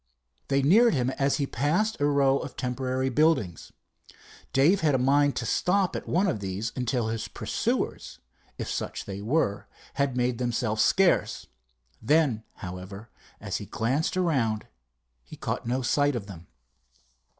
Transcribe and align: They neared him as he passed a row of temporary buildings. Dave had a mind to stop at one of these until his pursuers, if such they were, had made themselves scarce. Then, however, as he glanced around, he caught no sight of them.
They 0.47 0.63
neared 0.63 0.95
him 0.95 1.11
as 1.11 1.35
he 1.37 1.45
passed 1.45 2.01
a 2.01 2.07
row 2.07 2.39
of 2.39 2.55
temporary 2.57 3.09
buildings. 3.09 3.71
Dave 4.51 4.81
had 4.81 4.95
a 4.95 4.97
mind 4.97 5.35
to 5.35 5.45
stop 5.45 5.95
at 5.95 6.07
one 6.09 6.25
of 6.27 6.39
these 6.39 6.71
until 6.75 7.09
his 7.09 7.27
pursuers, 7.27 8.17
if 8.57 8.67
such 8.67 9.05
they 9.05 9.21
were, 9.21 9.67
had 9.93 10.17
made 10.17 10.39
themselves 10.39 10.81
scarce. 10.81 11.45
Then, 12.01 12.43
however, 12.55 13.11
as 13.39 13.57
he 13.57 13.67
glanced 13.67 14.17
around, 14.17 14.65
he 15.23 15.35
caught 15.35 15.67
no 15.67 15.83
sight 15.83 16.15
of 16.15 16.25
them. 16.25 16.47